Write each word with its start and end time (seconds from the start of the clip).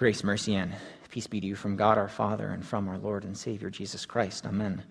Grace, 0.00 0.24
mercy, 0.24 0.54
and 0.54 0.72
peace 1.10 1.26
be 1.26 1.42
to 1.42 1.46
you 1.46 1.54
from 1.54 1.76
God 1.76 1.98
our 1.98 2.08
Father 2.08 2.48
and 2.48 2.64
from 2.64 2.88
our 2.88 2.96
Lord 2.96 3.24
and 3.24 3.36
Savior 3.36 3.68
Jesus 3.68 4.06
Christ. 4.06 4.46
Amen. 4.46 4.82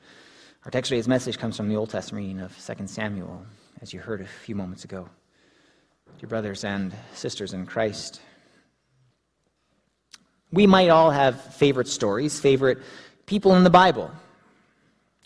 Our 0.64 0.70
text 0.70 0.90
today's 0.90 1.08
message 1.08 1.40
comes 1.40 1.58
from 1.58 1.68
the 1.68 1.76
Old 1.76 1.90
Testament 1.90 2.28
reading 2.28 2.42
of 2.42 2.56
2 2.64 2.86
Samuel, 2.86 3.44
as 3.82 3.92
you 3.92 4.00
heard 4.00 4.22
a 4.22 4.28
few 4.28 4.54
moments 4.54 4.84
ago. 4.84 5.10
Dear 6.20 6.30
brothers 6.30 6.64
and 6.64 6.94
sisters 7.16 7.54
in 7.54 7.66
Christ, 7.66 8.22
we 10.52 10.68
might 10.68 10.90
all 10.90 11.10
have 11.10 11.42
favorite 11.56 11.88
stories, 11.88 12.40
favorite 12.40 12.78
people 13.26 13.56
in 13.56 13.64
the 13.64 13.72
Bible. 13.72 14.12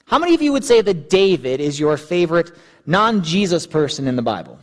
How 0.06 0.18
many 0.18 0.34
of 0.34 0.42
you 0.42 0.54
would 0.54 0.64
say 0.64 0.80
that 0.80 1.10
David 1.10 1.60
is 1.60 1.78
your 1.78 1.98
favorite 1.98 2.54
non 2.86 3.22
Jesus 3.22 3.68
person 3.68 4.08
in 4.08 4.16
the 4.16 4.22
Bible? 4.22 4.58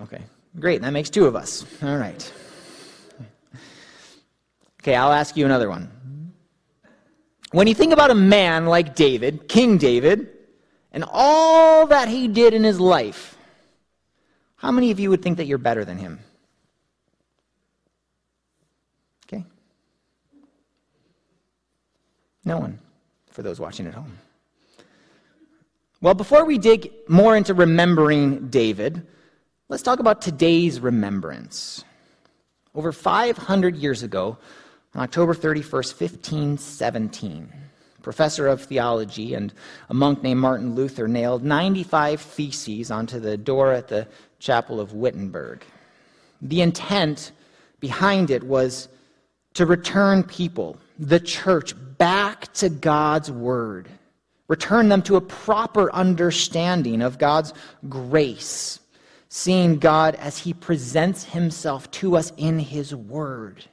Okay, 0.00 0.22
great. 0.58 0.82
That 0.82 0.92
makes 0.92 1.10
two 1.10 1.26
of 1.26 1.36
us. 1.36 1.64
All 1.80 1.96
right. 1.96 2.32
Okay, 4.82 4.96
I'll 4.96 5.12
ask 5.12 5.36
you 5.36 5.44
another 5.44 5.70
one. 5.70 5.88
When 7.52 7.68
you 7.68 7.74
think 7.74 7.92
about 7.92 8.10
a 8.10 8.16
man 8.16 8.66
like 8.66 8.96
David, 8.96 9.48
King 9.48 9.78
David, 9.78 10.28
and 10.90 11.04
all 11.08 11.86
that 11.86 12.08
he 12.08 12.26
did 12.26 12.52
in 12.52 12.64
his 12.64 12.80
life, 12.80 13.36
how 14.56 14.72
many 14.72 14.90
of 14.90 14.98
you 14.98 15.08
would 15.10 15.22
think 15.22 15.36
that 15.36 15.44
you're 15.44 15.58
better 15.58 15.84
than 15.84 15.98
him? 15.98 16.18
Okay? 19.26 19.44
No 22.44 22.58
one, 22.58 22.80
for 23.30 23.42
those 23.42 23.60
watching 23.60 23.86
at 23.86 23.94
home. 23.94 24.18
Well, 26.00 26.14
before 26.14 26.44
we 26.44 26.58
dig 26.58 26.90
more 27.06 27.36
into 27.36 27.54
remembering 27.54 28.48
David, 28.48 29.06
let's 29.68 29.84
talk 29.84 30.00
about 30.00 30.22
today's 30.22 30.80
remembrance. 30.80 31.84
Over 32.74 32.90
500 32.90 33.76
years 33.76 34.02
ago, 34.02 34.38
on 34.94 35.02
October 35.02 35.34
31st, 35.34 36.00
1517, 36.00 37.52
professor 38.02 38.46
of 38.46 38.62
theology 38.62 39.34
and 39.34 39.54
a 39.88 39.94
monk 39.94 40.22
named 40.22 40.40
Martin 40.40 40.74
Luther 40.74 41.08
nailed 41.08 41.42
95 41.42 42.20
theses 42.20 42.90
onto 42.90 43.18
the 43.18 43.36
door 43.36 43.72
at 43.72 43.88
the 43.88 44.06
chapel 44.38 44.80
of 44.80 44.92
Wittenberg. 44.92 45.64
The 46.42 46.60
intent 46.60 47.32
behind 47.80 48.30
it 48.30 48.42
was 48.42 48.88
to 49.54 49.64
return 49.64 50.24
people, 50.24 50.76
the 50.98 51.20
church, 51.20 51.74
back 51.96 52.52
to 52.54 52.68
God's 52.68 53.30
word, 53.30 53.88
return 54.48 54.88
them 54.88 55.02
to 55.02 55.16
a 55.16 55.20
proper 55.20 55.92
understanding 55.92 57.00
of 57.00 57.18
God's 57.18 57.54
grace, 57.88 58.80
seeing 59.28 59.78
God 59.78 60.16
as 60.16 60.38
he 60.38 60.52
presents 60.52 61.24
himself 61.24 61.90
to 61.92 62.16
us 62.16 62.32
in 62.36 62.58
his 62.58 62.94
word. 62.94 63.64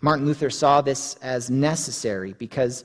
Martin 0.00 0.26
Luther 0.26 0.50
saw 0.50 0.80
this 0.80 1.16
as 1.16 1.50
necessary 1.50 2.32
because 2.38 2.84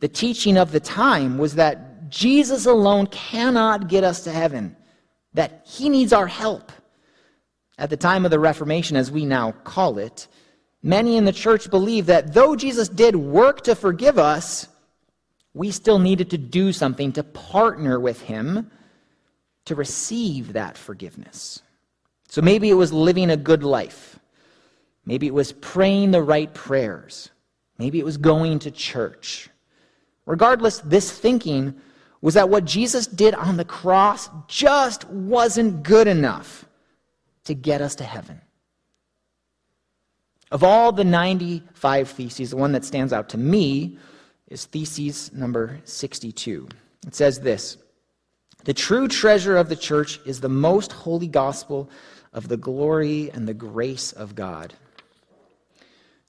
the 0.00 0.08
teaching 0.08 0.56
of 0.56 0.72
the 0.72 0.80
time 0.80 1.38
was 1.38 1.54
that 1.54 2.08
Jesus 2.08 2.66
alone 2.66 3.06
cannot 3.08 3.88
get 3.88 4.04
us 4.04 4.24
to 4.24 4.32
heaven, 4.32 4.76
that 5.34 5.62
he 5.66 5.88
needs 5.88 6.12
our 6.12 6.26
help. 6.26 6.72
At 7.76 7.90
the 7.90 7.96
time 7.96 8.24
of 8.24 8.30
the 8.30 8.38
Reformation, 8.38 8.96
as 8.96 9.10
we 9.10 9.26
now 9.26 9.52
call 9.64 9.98
it, 9.98 10.28
many 10.82 11.16
in 11.16 11.24
the 11.24 11.32
church 11.32 11.70
believed 11.70 12.06
that 12.06 12.32
though 12.32 12.54
Jesus 12.54 12.88
did 12.88 13.16
work 13.16 13.62
to 13.62 13.74
forgive 13.74 14.18
us, 14.18 14.68
we 15.54 15.70
still 15.70 15.98
needed 15.98 16.30
to 16.30 16.38
do 16.38 16.72
something 16.72 17.12
to 17.12 17.22
partner 17.22 17.98
with 18.00 18.20
him 18.22 18.70
to 19.64 19.74
receive 19.74 20.52
that 20.52 20.76
forgiveness. 20.76 21.62
So 22.28 22.42
maybe 22.42 22.70
it 22.70 22.74
was 22.74 22.92
living 22.92 23.30
a 23.30 23.36
good 23.36 23.62
life. 23.62 24.18
Maybe 25.06 25.26
it 25.26 25.34
was 25.34 25.52
praying 25.52 26.10
the 26.10 26.22
right 26.22 26.52
prayers. 26.52 27.30
Maybe 27.78 27.98
it 27.98 28.04
was 28.04 28.16
going 28.16 28.60
to 28.60 28.70
church. 28.70 29.48
Regardless, 30.26 30.78
this 30.80 31.10
thinking 31.10 31.74
was 32.20 32.34
that 32.34 32.48
what 32.48 32.64
Jesus 32.64 33.06
did 33.06 33.34
on 33.34 33.56
the 33.58 33.64
cross 33.64 34.30
just 34.48 35.04
wasn't 35.10 35.82
good 35.82 36.06
enough 36.06 36.64
to 37.44 37.54
get 37.54 37.82
us 37.82 37.94
to 37.96 38.04
heaven. 38.04 38.40
Of 40.50 40.64
all 40.64 40.92
the 40.92 41.04
95 41.04 42.08
theses, 42.08 42.50
the 42.50 42.56
one 42.56 42.72
that 42.72 42.84
stands 42.84 43.12
out 43.12 43.28
to 43.30 43.38
me 43.38 43.98
is 44.48 44.66
thesis 44.66 45.32
number 45.32 45.80
62. 45.84 46.68
It 47.06 47.14
says 47.14 47.40
this 47.40 47.76
The 48.64 48.72
true 48.72 49.08
treasure 49.08 49.56
of 49.56 49.68
the 49.68 49.76
church 49.76 50.20
is 50.24 50.40
the 50.40 50.48
most 50.48 50.92
holy 50.92 51.28
gospel 51.28 51.90
of 52.32 52.48
the 52.48 52.56
glory 52.56 53.30
and 53.32 53.46
the 53.46 53.54
grace 53.54 54.12
of 54.12 54.34
God. 54.34 54.74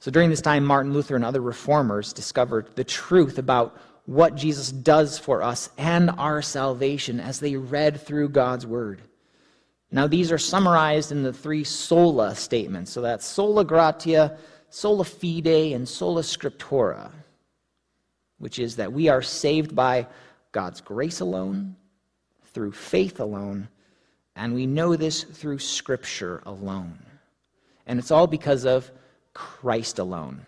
So 0.06 0.12
during 0.12 0.30
this 0.30 0.40
time, 0.40 0.64
Martin 0.64 0.94
Luther 0.94 1.16
and 1.16 1.26
other 1.26 1.42
reformers 1.42 2.14
discovered 2.14 2.68
the 2.76 2.84
truth 2.84 3.40
about 3.40 3.76
what 4.06 4.36
Jesus 4.36 4.72
does 4.72 5.18
for 5.18 5.42
us 5.42 5.72
and 5.80 6.12
our 6.20 6.44
salvation 6.44 7.20
as 7.20 7.40
they 7.40 7.56
read 7.56 8.00
through 8.00 8.30
God's 8.30 8.68
Word. 8.68 9.02
Now, 9.90 10.06
these 10.06 10.32
are 10.32 10.38
summarized 10.38 11.12
in 11.12 11.24
the 11.24 11.34
three 11.34 11.64
sola 11.64 12.36
statements. 12.36 12.92
So 12.92 13.02
that's 13.02 13.26
sola 13.26 13.66
gratia, 13.66 14.38
sola 14.70 15.06
fide, 15.06 15.74
and 15.74 15.90
sola 15.90 16.22
scriptura, 16.22 17.10
which 18.38 18.60
is 18.60 18.76
that 18.76 18.94
we 18.94 19.10
are 19.10 19.24
saved 19.24 19.76
by 19.76 20.06
God's 20.52 20.82
grace 20.82 21.20
alone, 21.20 21.76
through 22.54 22.74
faith 22.74 23.20
alone, 23.20 23.70
and 24.36 24.54
we 24.54 24.68
know 24.68 24.96
this 24.96 25.24
through 25.24 25.58
Scripture 25.58 26.44
alone. 26.46 27.00
And 27.88 27.98
it's 27.98 28.12
all 28.12 28.28
because 28.28 28.66
of 28.66 28.92
Christ 29.36 30.00
alone. 30.00 30.48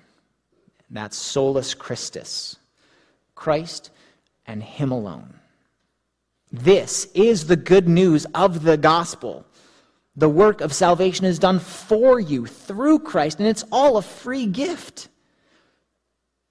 That's 0.89 1.15
solus 1.15 1.75
Christus. 1.75 2.55
Christ 3.35 3.91
and 4.47 4.63
Him 4.63 4.91
alone. 4.91 5.35
This 6.51 7.05
is 7.13 7.45
the 7.45 7.57
good 7.57 7.87
news 7.87 8.25
of 8.33 8.63
the 8.63 8.77
gospel. 8.77 9.45
The 10.15 10.29
work 10.29 10.61
of 10.61 10.73
salvation 10.73 11.25
is 11.25 11.37
done 11.37 11.59
for 11.59 12.19
you 12.19 12.47
through 12.47 12.99
Christ, 12.99 13.39
and 13.39 13.47
it's 13.47 13.65
all 13.71 13.97
a 13.97 14.01
free 14.01 14.47
gift. 14.47 15.09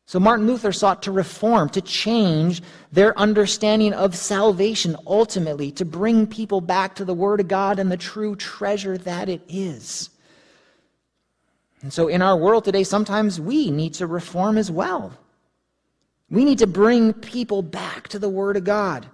So 0.05 0.21
Martin 0.21 0.47
Luther 0.47 0.71
sought 0.71 1.03
to 1.05 1.11
reform, 1.11 1.69
to 1.71 1.81
change 1.81 2.63
their 2.93 3.19
understanding 3.19 3.93
of 3.93 4.15
salvation, 4.15 4.95
ultimately, 5.07 5.73
to 5.73 5.85
bring 5.85 6.29
people 6.29 6.61
back 6.61 6.95
to 6.97 7.05
the 7.05 7.15
Word 7.15 7.41
of 7.41 7.49
God 7.49 7.81
and 7.81 7.91
the 7.91 7.97
true 7.97 8.37
treasure 8.37 8.99
that 8.99 9.29
it 9.29 9.43
is. 9.49 10.11
And 11.87 11.93
so 11.93 12.09
in 12.09 12.21
our 12.21 12.37
world 12.37 12.65
today, 12.65 12.83
sometimes 12.83 13.41
we 13.41 13.71
need 13.71 13.95
to 13.95 14.09
reform 14.09 14.59
as 14.59 14.73
well. 14.73 15.13
We 16.29 16.45
need 16.45 16.59
to 16.59 16.67
bring 16.67 17.13
people 17.13 17.63
back 17.63 18.09
to 18.09 18.19
the 18.19 18.29
Word 18.29 18.57
of 18.57 18.65
God, 18.65 19.07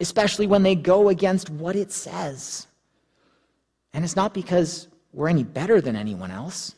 especially 0.00 0.46
when 0.46 0.62
they 0.62 0.74
go 0.74 1.10
against 1.10 1.50
what 1.50 1.76
it 1.76 1.92
says. 1.92 2.66
And 3.92 4.02
it's 4.02 4.16
not 4.16 4.32
because 4.32 4.88
we're 5.12 5.28
any 5.28 5.44
better 5.44 5.82
than 5.82 5.94
anyone 5.94 6.30
else. 6.30 6.74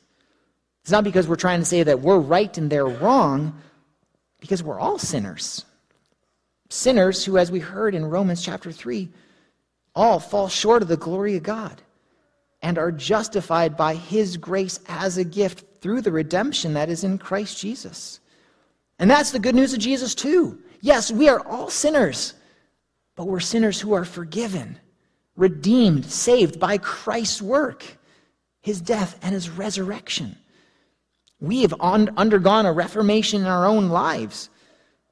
It's 0.82 0.91
not 0.91 1.05
because 1.05 1.28
we're 1.28 1.37
trying 1.37 1.61
to 1.61 1.66
say 1.66 1.84
that 1.84 2.00
we're 2.00 2.19
right 2.19 2.59
and 2.59 2.69
they're 2.69 2.84
wrong, 2.84 3.56
because 4.41 4.61
we're 4.61 4.81
all 4.81 4.99
sinners. 4.99 5.65
Sinners 6.69 7.25
who, 7.25 7.38
as 7.38 7.49
we 7.53 7.61
heard 7.61 7.94
in 7.94 8.05
Romans 8.06 8.43
chapter 8.43 8.72
3, 8.72 9.09
all 9.94 10.19
fall 10.19 10.49
short 10.49 10.82
of 10.82 10.88
the 10.88 10.97
glory 10.97 11.37
of 11.37 11.44
God 11.44 11.81
and 12.62 12.78
are 12.78 12.93
justified 12.93 13.77
by 13.77 13.95
his 13.95 14.37
grace 14.37 14.78
as 14.89 15.19
a 15.19 15.25
gift 15.25 15.65
through 15.81 16.00
the 16.00 16.12
redemption 16.12 16.75
that 16.75 16.89
is 16.89 17.03
in 17.03 17.19
Christ 17.19 17.59
Jesus. 17.59 18.21
And 18.99 19.11
that's 19.11 19.33
the 19.33 19.41
good 19.41 19.56
news 19.56 19.73
of 19.75 19.81
Jesus, 19.81 20.15
too. 20.15 20.61
Yes, 20.81 21.11
we 21.11 21.28
are 21.28 21.45
all 21.47 21.71
sinners, 21.71 22.34
but 23.17 23.27
we're 23.27 23.41
sinners 23.41 23.81
who 23.81 23.93
are 23.95 24.05
forgiven, 24.05 24.78
redeemed, 25.37 26.06
saved 26.06 26.61
by 26.61 26.78
Christ's 26.78 27.43
work, 27.43 27.84
his 28.61 28.81
death, 28.81 29.19
and 29.23 29.34
his 29.34 29.50
resurrection. 29.50 30.37
We 31.41 31.62
have 31.62 31.75
undergone 31.81 32.67
a 32.67 32.73
reformation 32.73 33.41
in 33.41 33.49
our 33.49 33.67
own 33.67 33.88
lives. 33.88 34.49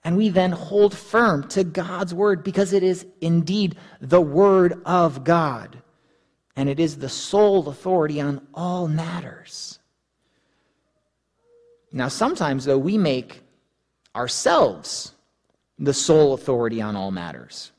And 0.03 0.17
we 0.17 0.31
then 0.31 0.53
hold 0.53 0.97
firm 0.97 1.47
to 1.49 1.63
God's 1.63 2.15
word 2.15 2.43
because 2.43 2.73
it 2.73 2.83
is 2.83 3.05
indeed 3.21 3.77
the 4.01 4.21
word 4.21 4.81
of 4.87 5.25
God 5.25 5.83
and 6.57 6.69
it 6.69 6.81
is 6.81 6.97
the 6.97 7.09
sole 7.09 7.69
authority 7.69 8.21
on 8.21 8.47
all 8.55 8.89
matters. 8.89 9.79
Now, 11.93 12.09
sometimes, 12.09 12.65
though, 12.65 12.79
we 12.79 12.99
make 12.99 13.43
ourselves 14.15 15.15
the 15.79 15.95
sole 15.95 16.35
authority 16.35 16.81
on 16.81 16.95
all 16.97 17.11
matters. 17.11 17.73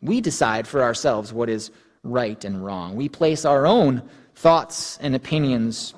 We 0.00 0.20
decide 0.20 0.66
for 0.66 0.82
ourselves 0.82 1.32
what 1.32 1.48
is 1.48 1.70
right 2.02 2.42
and 2.44 2.64
wrong. 2.64 2.96
We 2.96 3.08
place 3.08 3.44
our 3.44 3.66
own 3.66 4.02
thoughts 4.34 4.98
and 5.00 5.14
opinions 5.14 5.94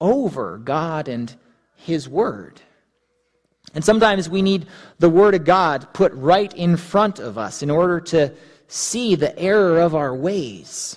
over 0.00 0.58
God 0.58 1.08
and 1.08 1.34
His 1.76 2.08
Word. 2.08 2.60
And 3.74 3.84
sometimes 3.84 4.28
we 4.28 4.42
need 4.42 4.66
the 4.98 5.10
Word 5.10 5.34
of 5.34 5.44
God 5.44 5.92
put 5.92 6.12
right 6.14 6.52
in 6.54 6.76
front 6.76 7.18
of 7.18 7.38
us 7.38 7.62
in 7.62 7.70
order 7.70 8.00
to 8.00 8.32
see 8.68 9.14
the 9.14 9.36
error 9.38 9.80
of 9.80 9.94
our 9.94 10.14
ways. 10.14 10.96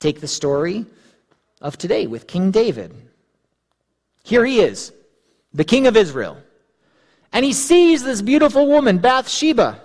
Take 0.00 0.20
the 0.20 0.28
story 0.28 0.86
of 1.60 1.76
today 1.76 2.06
with 2.06 2.26
King 2.26 2.50
David. 2.50 2.94
Here 4.24 4.44
he 4.44 4.60
is, 4.60 4.92
the 5.52 5.64
king 5.64 5.86
of 5.86 5.96
Israel. 5.96 6.38
And 7.32 7.44
he 7.44 7.52
sees 7.52 8.02
this 8.02 8.22
beautiful 8.22 8.66
woman, 8.66 8.98
Bathsheba, 8.98 9.80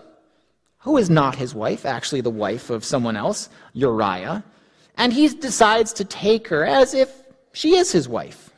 who 0.80 0.98
is 0.98 1.10
not 1.10 1.36
his 1.36 1.54
wife, 1.54 1.86
actually 1.86 2.22
the 2.22 2.30
wife 2.30 2.70
of 2.70 2.86
someone 2.86 3.18
else, 3.18 3.50
Uriah. 3.74 4.44
And 4.98 5.12
he 5.12 5.28
decides 5.30 5.94
to 5.94 6.06
take 6.06 6.48
her 6.50 6.66
as 6.66 6.94
if 6.94 7.24
she 7.54 7.76
is 7.76 7.92
his 7.92 8.08
wife. 8.08 8.52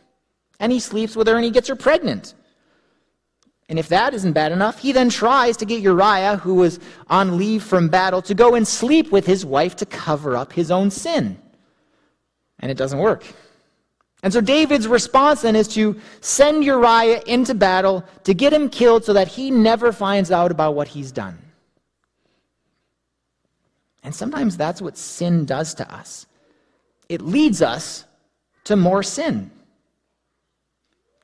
And 0.60 0.72
he 0.72 0.80
sleeps 0.80 1.16
with 1.16 1.28
her 1.28 1.36
and 1.36 1.46
he 1.46 1.52
gets 1.52 1.68
her 1.68 1.76
pregnant. 1.76 2.35
And 3.68 3.80
if 3.80 3.88
that 3.90 4.14
isn't 4.14 4.34
bad 4.34 4.52
enough, 4.52 4.80
he 4.80 4.92
then 4.92 5.10
tries 5.10 5.58
to 5.58 5.66
get 5.66 5.82
Uriah, 5.82 6.38
who 6.38 6.56
was 6.56 6.80
on 7.10 7.38
leave 7.38 7.64
from 7.64 7.90
battle, 7.90 8.22
to 8.22 8.36
go 8.36 8.54
and 8.54 8.68
sleep 8.68 9.12
with 9.12 9.26
his 9.26 9.44
wife 9.46 9.76
to 9.78 9.86
cover 9.86 10.36
up 10.36 10.54
his 10.54 10.70
own 10.70 10.92
sin. 10.92 11.38
And 12.60 12.70
it 12.70 12.78
doesn't 12.78 13.00
work. 13.00 13.26
And 14.22 14.32
so 14.32 14.42
David's 14.42 14.88
response 14.88 15.42
then 15.42 15.56
is 15.56 15.68
to 15.70 16.00
send 16.22 16.64
Uriah 16.64 17.22
into 17.26 17.54
battle 17.54 18.04
to 18.24 18.34
get 18.34 18.54
him 18.54 18.70
killed 18.70 19.04
so 19.04 19.14
that 19.14 19.28
he 19.28 19.52
never 19.52 19.92
finds 19.92 20.32
out 20.32 20.52
about 20.52 20.76
what 20.76 20.88
he's 20.88 21.12
done. 21.12 21.38
And 24.04 24.14
sometimes 24.14 24.56
that's 24.56 24.82
what 24.82 24.98
sin 24.98 25.46
does 25.46 25.74
to 25.76 25.94
us 25.94 26.28
it 27.08 27.22
leads 27.22 27.62
us 27.62 28.06
to 28.64 28.76
more 28.76 29.04
sin. 29.04 29.52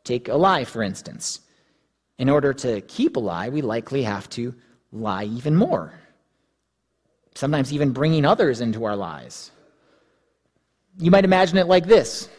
Take 0.03 0.27
a 0.27 0.35
lie, 0.35 0.63
for 0.63 0.83
instance. 0.83 1.39
In 2.21 2.29
order 2.29 2.53
to 2.53 2.81
keep 2.81 3.15
a 3.15 3.19
lie, 3.19 3.49
we 3.49 3.63
likely 3.63 4.03
have 4.03 4.29
to 4.29 4.53
lie 4.91 5.23
even 5.23 5.55
more. 5.55 5.91
Sometimes 7.33 7.73
even 7.73 7.93
bringing 7.93 8.25
others 8.25 8.61
into 8.61 8.85
our 8.85 8.95
lies. 8.95 9.49
You 10.99 11.09
might 11.09 11.25
imagine 11.25 11.57
it 11.57 11.65
like 11.65 11.87
this. 11.87 12.29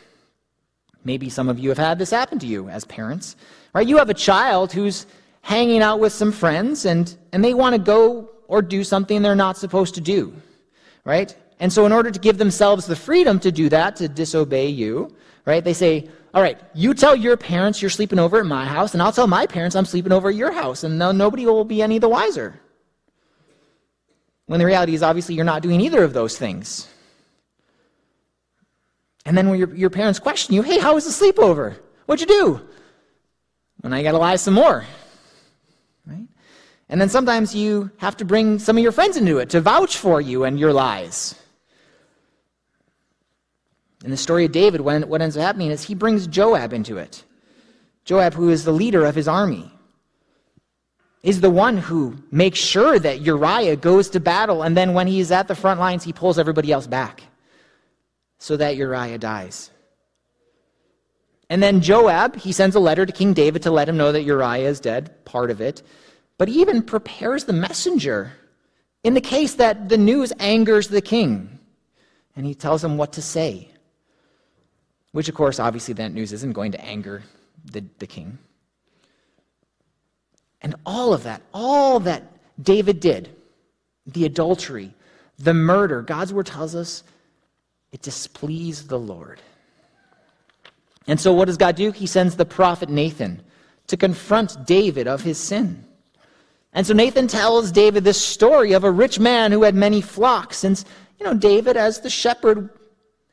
Maybe 1.02 1.28
some 1.28 1.48
of 1.48 1.58
you 1.58 1.68
have 1.70 1.78
had 1.78 1.98
this 1.98 2.10
happen 2.10 2.38
to 2.38 2.46
you 2.46 2.68
as 2.68 2.84
parents. 2.84 3.34
Right? 3.74 3.88
You 3.88 3.96
have 3.96 4.08
a 4.08 4.14
child 4.14 4.70
who's 4.70 5.06
hanging 5.40 5.82
out 5.82 5.98
with 5.98 6.12
some 6.12 6.30
friends 6.30 6.84
and, 6.84 7.16
and 7.32 7.44
they 7.44 7.52
want 7.52 7.74
to 7.74 7.80
go 7.80 8.30
or 8.46 8.62
do 8.62 8.84
something 8.84 9.20
they're 9.20 9.34
not 9.34 9.56
supposed 9.56 9.96
to 9.96 10.00
do. 10.00 10.32
Right? 11.04 11.36
And 11.60 11.72
so 11.72 11.86
in 11.86 11.92
order 11.92 12.10
to 12.10 12.18
give 12.18 12.38
themselves 12.38 12.86
the 12.86 12.96
freedom 12.96 13.38
to 13.40 13.52
do 13.52 13.68
that, 13.68 13.96
to 13.96 14.08
disobey 14.08 14.68
you, 14.68 15.14
right? 15.44 15.62
They 15.62 15.74
say, 15.74 16.08
all 16.34 16.42
right, 16.42 16.58
you 16.74 16.94
tell 16.94 17.14
your 17.14 17.36
parents 17.36 17.82
you're 17.82 17.90
sleeping 17.90 18.18
over 18.18 18.40
at 18.40 18.46
my 18.46 18.64
house, 18.64 18.94
and 18.94 19.02
I'll 19.02 19.12
tell 19.12 19.26
my 19.26 19.46
parents 19.46 19.76
I'm 19.76 19.84
sleeping 19.84 20.12
over 20.12 20.30
at 20.30 20.34
your 20.34 20.50
house, 20.50 20.82
and 20.82 20.98
nobody 20.98 21.44
will 21.44 21.64
be 21.64 21.82
any 21.82 21.98
the 21.98 22.08
wiser. 22.08 22.58
When 24.46 24.58
the 24.58 24.66
reality 24.66 24.94
is, 24.94 25.02
obviously, 25.02 25.34
you're 25.34 25.44
not 25.44 25.62
doing 25.62 25.80
either 25.80 26.02
of 26.02 26.12
those 26.12 26.36
things. 26.36 26.88
And 29.24 29.36
then 29.36 29.48
when 29.48 29.58
your, 29.58 29.74
your 29.74 29.90
parents 29.90 30.18
question 30.18 30.54
you, 30.54 30.62
hey, 30.62 30.78
how 30.78 30.94
was 30.94 31.04
the 31.04 31.32
sleepover? 31.32 31.76
What'd 32.06 32.28
you 32.28 32.40
do? 32.40 32.68
Well, 33.82 33.96
you 33.96 34.02
got 34.02 34.12
to 34.12 34.18
lie 34.18 34.36
some 34.36 34.54
more. 34.54 34.84
Right? 36.06 36.26
And 36.88 37.00
then 37.00 37.08
sometimes 37.08 37.54
you 37.54 37.90
have 37.98 38.16
to 38.18 38.24
bring 38.24 38.58
some 38.58 38.76
of 38.76 38.82
your 38.82 38.92
friends 38.92 39.16
into 39.16 39.38
it 39.38 39.50
to 39.50 39.60
vouch 39.60 39.96
for 39.96 40.20
you 40.20 40.44
and 40.44 40.58
your 40.58 40.72
lies. 40.72 41.34
In 44.04 44.10
the 44.10 44.16
story 44.16 44.44
of 44.44 44.52
David, 44.52 44.80
what 44.80 45.22
ends 45.22 45.36
up 45.36 45.42
happening 45.42 45.70
is 45.70 45.84
he 45.84 45.94
brings 45.94 46.26
Joab 46.26 46.72
into 46.72 46.98
it. 46.98 47.24
Joab, 48.04 48.34
who 48.34 48.48
is 48.48 48.64
the 48.64 48.72
leader 48.72 49.04
of 49.06 49.14
his 49.14 49.28
army, 49.28 49.70
is 51.22 51.40
the 51.40 51.50
one 51.50 51.76
who 51.76 52.16
makes 52.32 52.58
sure 52.58 52.98
that 52.98 53.20
Uriah 53.20 53.76
goes 53.76 54.10
to 54.10 54.20
battle, 54.20 54.62
and 54.62 54.76
then 54.76 54.92
when 54.92 55.06
he's 55.06 55.30
at 55.30 55.46
the 55.46 55.54
front 55.54 55.78
lines, 55.78 56.02
he 56.02 56.12
pulls 56.12 56.38
everybody 56.38 56.72
else 56.72 56.88
back 56.88 57.22
so 58.38 58.56
that 58.56 58.76
Uriah 58.76 59.18
dies. 59.18 59.70
And 61.48 61.62
then 61.62 61.80
Joab, 61.80 62.34
he 62.34 62.50
sends 62.50 62.74
a 62.74 62.80
letter 62.80 63.06
to 63.06 63.12
King 63.12 63.34
David 63.34 63.62
to 63.62 63.70
let 63.70 63.88
him 63.88 63.96
know 63.96 64.10
that 64.10 64.22
Uriah 64.22 64.68
is 64.68 64.80
dead, 64.80 65.24
part 65.24 65.50
of 65.50 65.60
it. 65.60 65.82
But 66.38 66.48
he 66.48 66.60
even 66.60 66.82
prepares 66.82 67.44
the 67.44 67.52
messenger 67.52 68.32
in 69.04 69.14
the 69.14 69.20
case 69.20 69.54
that 69.54 69.88
the 69.88 69.98
news 69.98 70.32
angers 70.40 70.88
the 70.88 71.02
king. 71.02 71.60
And 72.34 72.46
he 72.46 72.54
tells 72.54 72.82
him 72.82 72.96
what 72.96 73.12
to 73.12 73.22
say. 73.22 73.71
Which, 75.12 75.28
of 75.28 75.34
course, 75.34 75.60
obviously, 75.60 75.94
that 75.94 76.12
news 76.12 76.32
isn't 76.32 76.52
going 76.52 76.72
to 76.72 76.84
anger 76.84 77.22
the, 77.64 77.84
the 77.98 78.06
king. 78.06 78.38
And 80.60 80.74
all 80.84 81.12
of 81.12 81.24
that, 81.24 81.42
all 81.52 82.00
that 82.00 82.22
David 82.60 83.00
did, 83.00 83.30
the 84.06 84.24
adultery, 84.24 84.94
the 85.38 85.54
murder, 85.54 86.02
God's 86.02 86.32
word 86.32 86.46
tells 86.46 86.74
us 86.74 87.02
it 87.90 88.02
displeased 88.02 88.88
the 88.88 88.98
Lord. 88.98 89.40
And 91.06 91.20
so, 91.20 91.32
what 91.32 91.46
does 91.46 91.56
God 91.56 91.76
do? 91.76 91.90
He 91.90 92.06
sends 92.06 92.36
the 92.36 92.44
prophet 92.44 92.88
Nathan 92.88 93.42
to 93.88 93.96
confront 93.96 94.66
David 94.66 95.08
of 95.08 95.22
his 95.22 95.36
sin. 95.36 95.84
And 96.72 96.86
so 96.86 96.94
Nathan 96.94 97.28
tells 97.28 97.70
David 97.70 98.04
this 98.04 98.24
story 98.24 98.72
of 98.72 98.84
a 98.84 98.90
rich 98.90 99.18
man 99.18 99.52
who 99.52 99.62
had 99.62 99.74
many 99.74 100.00
flocks. 100.00 100.56
Since, 100.56 100.84
you 101.18 101.26
know, 101.26 101.34
David, 101.34 101.76
as 101.76 102.00
the 102.00 102.08
shepherd, 102.08 102.70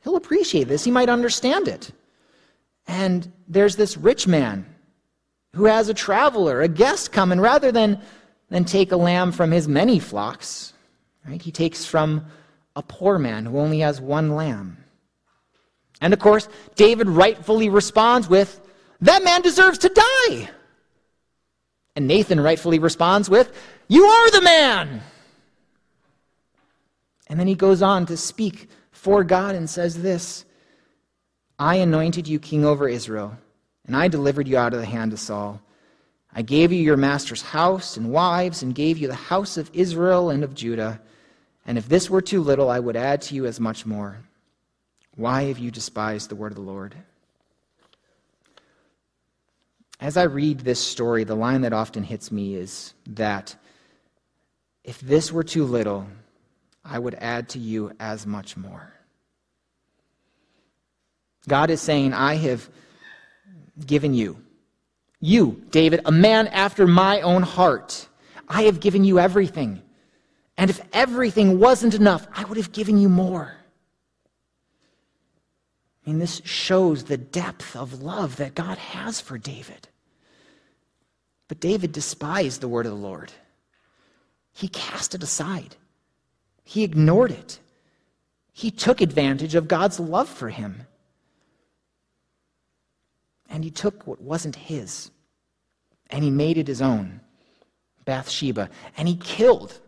he'll 0.02 0.16
appreciate 0.16 0.68
this. 0.68 0.84
He 0.84 0.90
might 0.90 1.08
understand 1.08 1.68
it. 1.68 1.90
And 2.86 3.32
there's 3.48 3.76
this 3.76 3.96
rich 3.96 4.26
man 4.26 4.66
who 5.54 5.66
has 5.66 5.88
a 5.88 5.94
traveler, 5.94 6.62
a 6.62 6.68
guest 6.68 7.12
come, 7.12 7.32
and 7.32 7.40
rather 7.40 7.72
than, 7.72 8.00
than 8.48 8.64
take 8.64 8.92
a 8.92 8.96
lamb 8.96 9.32
from 9.32 9.50
his 9.50 9.68
many 9.68 9.98
flocks, 9.98 10.72
right, 11.26 11.42
he 11.42 11.52
takes 11.52 11.84
from 11.84 12.24
a 12.76 12.82
poor 12.82 13.18
man 13.18 13.46
who 13.46 13.58
only 13.58 13.80
has 13.80 14.00
one 14.00 14.34
lamb. 14.34 14.76
And 16.00 16.12
of 16.12 16.18
course, 16.18 16.48
David 16.76 17.08
rightfully 17.08 17.68
responds 17.68 18.28
with, 18.28 18.60
That 19.00 19.22
man 19.22 19.42
deserves 19.42 19.78
to 19.78 19.88
die. 19.88 20.50
And 21.94 22.06
Nathan 22.06 22.40
rightfully 22.40 22.78
responds 22.78 23.28
with, 23.28 23.52
You 23.88 24.04
are 24.04 24.30
the 24.30 24.42
man. 24.42 25.02
And 27.26 27.38
then 27.38 27.46
he 27.46 27.54
goes 27.54 27.82
on 27.82 28.06
to 28.06 28.16
speak 28.16 28.68
for 29.00 29.24
God 29.24 29.54
and 29.54 29.68
says 29.68 30.02
this 30.02 30.44
I 31.58 31.76
anointed 31.76 32.28
you 32.28 32.38
king 32.38 32.66
over 32.66 32.86
Israel, 32.86 33.36
and 33.86 33.96
I 33.96 34.08
delivered 34.08 34.46
you 34.46 34.58
out 34.58 34.74
of 34.74 34.80
the 34.80 34.86
hand 34.86 35.14
of 35.14 35.18
Saul. 35.18 35.60
I 36.34 36.42
gave 36.42 36.70
you 36.70 36.82
your 36.82 36.98
master's 36.98 37.42
house 37.42 37.96
and 37.96 38.12
wives, 38.12 38.62
and 38.62 38.74
gave 38.74 38.98
you 38.98 39.08
the 39.08 39.14
house 39.14 39.56
of 39.56 39.70
Israel 39.72 40.28
and 40.28 40.44
of 40.44 40.54
Judah. 40.54 41.00
And 41.66 41.78
if 41.78 41.88
this 41.88 42.10
were 42.10 42.20
too 42.20 42.42
little, 42.42 42.68
I 42.68 42.78
would 42.78 42.94
add 42.94 43.22
to 43.22 43.34
you 43.34 43.46
as 43.46 43.58
much 43.58 43.86
more. 43.86 44.18
Why 45.16 45.44
have 45.44 45.58
you 45.58 45.70
despised 45.70 46.28
the 46.28 46.36
word 46.36 46.52
of 46.52 46.56
the 46.56 46.62
Lord? 46.62 46.94
As 49.98 50.16
I 50.16 50.24
read 50.24 50.60
this 50.60 50.80
story, 50.80 51.24
the 51.24 51.34
line 51.34 51.62
that 51.62 51.72
often 51.72 52.04
hits 52.04 52.30
me 52.30 52.54
is 52.54 52.94
that 53.06 53.56
if 54.84 55.00
this 55.00 55.32
were 55.32 55.44
too 55.44 55.64
little, 55.64 56.06
I 56.90 56.98
would 56.98 57.14
add 57.14 57.48
to 57.50 57.60
you 57.60 57.92
as 58.00 58.26
much 58.26 58.56
more. 58.56 58.92
God 61.48 61.70
is 61.70 61.80
saying, 61.80 62.12
I 62.12 62.34
have 62.34 62.68
given 63.86 64.12
you, 64.12 64.42
you, 65.20 65.62
David, 65.70 66.00
a 66.04 66.10
man 66.10 66.48
after 66.48 66.88
my 66.88 67.20
own 67.20 67.42
heart. 67.42 68.08
I 68.48 68.62
have 68.62 68.80
given 68.80 69.04
you 69.04 69.20
everything. 69.20 69.82
And 70.58 70.68
if 70.68 70.80
everything 70.92 71.60
wasn't 71.60 71.94
enough, 71.94 72.26
I 72.34 72.44
would 72.44 72.56
have 72.56 72.72
given 72.72 72.98
you 72.98 73.08
more. 73.08 73.54
I 76.04 76.10
mean, 76.10 76.18
this 76.18 76.42
shows 76.44 77.04
the 77.04 77.16
depth 77.16 77.76
of 77.76 78.02
love 78.02 78.36
that 78.36 78.56
God 78.56 78.78
has 78.78 79.20
for 79.20 79.38
David. 79.38 79.88
But 81.46 81.60
David 81.60 81.92
despised 81.92 82.60
the 82.60 82.68
word 82.68 82.86
of 82.86 82.92
the 82.92 82.98
Lord. 82.98 83.32
He 84.52 84.66
cast 84.66 85.14
it 85.14 85.22
aside, 85.22 85.76
he 86.64 86.84
ignored 86.84 87.30
it. 87.30 87.58
He 88.52 88.70
took 88.70 89.00
advantage 89.00 89.54
of 89.54 89.68
God's 89.68 89.98
love 89.98 90.28
for 90.28 90.48
him. 90.48 90.86
And 93.48 93.64
he 93.64 93.70
took 93.70 94.06
what 94.06 94.20
wasn't 94.20 94.56
his 94.56 95.10
and 96.10 96.24
he 96.24 96.30
made 96.30 96.58
it 96.58 96.66
his 96.66 96.82
own 96.82 97.20
Bathsheba. 98.04 98.68
And 98.96 99.08
he 99.08 99.16
killed 99.16 99.78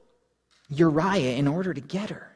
Uriah 0.68 1.36
in 1.36 1.48
order 1.48 1.74
to 1.74 1.80
get 1.80 2.10
her. 2.10 2.28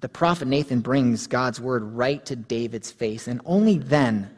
The 0.00 0.08
prophet 0.08 0.48
Nathan 0.48 0.80
brings 0.80 1.28
God's 1.28 1.60
word 1.60 1.84
right 1.84 2.24
to 2.26 2.34
David's 2.34 2.90
face, 2.90 3.28
and 3.28 3.40
only 3.44 3.78
then 3.78 4.30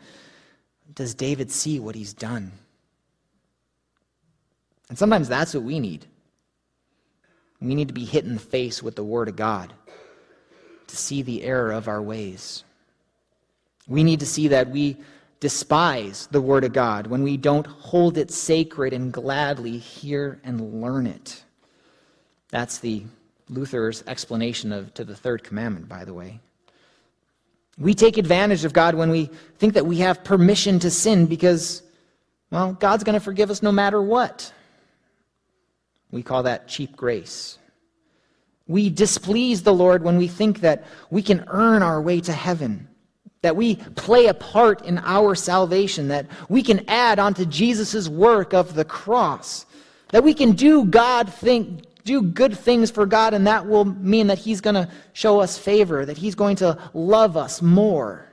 does 0.95 1.14
David 1.14 1.50
see 1.50 1.81
what 1.81 1.95
he's 1.95 2.12
done. 2.12 2.53
And 4.91 4.99
sometimes 4.99 5.29
that's 5.29 5.55
what 5.55 5.62
we 5.62 5.81
need. 5.81 6.05
We 7.64 7.75
need 7.75 7.88
to 7.88 7.94
be 7.94 8.04
hit 8.04 8.25
in 8.25 8.35
the 8.35 8.40
face 8.40 8.83
with 8.83 8.94
the 8.94 9.04
word 9.04 9.28
of 9.28 9.37
God 9.37 9.73
to 10.87 10.97
see 10.97 11.23
the 11.23 11.42
error 11.42 11.73
of 11.73 11.88
our 11.88 12.02
ways. 12.02 12.64
We 13.88 14.04
need 14.04 14.21
to 14.21 14.26
see 14.26 14.49
that 14.49 14.71
we 14.71 14.99
despise 15.44 16.26
the 16.30 16.40
Word 16.40 16.64
of 16.64 16.73
God, 16.73 17.06
when 17.06 17.23
we 17.23 17.37
don't 17.37 17.66
hold 17.66 18.16
it 18.16 18.30
sacred 18.30 18.94
and 18.94 19.12
gladly 19.12 19.76
hear 19.76 20.40
and 20.42 20.80
learn 20.80 21.06
it. 21.06 21.44
That's 22.49 22.78
the 22.78 23.02
Luther's 23.50 24.02
explanation 24.06 24.73
of 24.73 24.94
to 24.94 25.04
the 25.04 25.14
third 25.14 25.44
commandment, 25.44 25.87
by 25.87 26.06
the 26.06 26.14
way. 26.14 26.40
We 27.76 27.92
take 27.92 28.16
advantage 28.16 28.64
of 28.64 28.73
God 28.73 28.94
when 28.94 29.11
we 29.11 29.28
think 29.59 29.75
that 29.75 29.85
we 29.85 29.99
have 29.99 30.25
permission 30.25 30.78
to 30.78 30.90
sin 30.90 31.26
because, 31.26 31.83
well, 32.50 32.73
God's 32.73 33.04
going 33.04 33.12
to 33.12 33.21
forgive 33.21 33.50
us 33.50 33.62
no 33.62 33.73
matter 33.73 34.00
what. 34.00 34.50
We 36.14 36.23
call 36.23 36.44
that 36.44 36.68
cheap 36.68 36.94
grace. 36.94 37.59
We 38.68 38.88
displease 38.88 39.64
the 39.64 39.75
Lord 39.75 40.04
when 40.04 40.16
we 40.16 40.28
think 40.28 40.61
that 40.61 40.85
we 41.11 41.23
can 41.23 41.44
earn 41.49 41.83
our 41.83 42.00
way 42.00 42.21
to 42.21 42.33
heaven, 42.33 42.87
that 43.42 43.56
we 43.56 43.75
play 43.75 44.28
a 44.28 44.35
part 44.35 44.83
in 44.85 44.99
our 44.99 45.35
salvation, 45.35 46.06
that 46.09 46.26
we 46.49 46.62
can 46.62 46.88
add 46.88 47.18
onto 47.18 47.44
Jesus' 47.44 48.09
work 48.09 48.54
of 48.54 48.75
the 48.75 48.85
cross, 48.85 49.66
that 50.11 50.23
we 50.23 50.35
can 50.35 50.52
do 50.52 50.85
God 50.85 51.33
think, 51.33 51.83
do 52.04 52.23
good 52.23 52.56
things 52.56 52.92
for 52.92 53.06
God, 53.06 53.35
and 53.35 53.49
that 53.49 53.66
will 53.66 53.85
mean 53.85 54.28
that 54.28 54.38
He's 54.38 54.61
going 54.61 54.76
to 54.76 54.88
show 55.14 55.40
us 55.40 55.59
favor, 55.59 56.06
that 56.06 56.16
He's 56.16 56.37
going 56.37 56.56
to 56.56 56.78
love 56.94 57.37
us 57.37 57.61
more. 57.61 58.25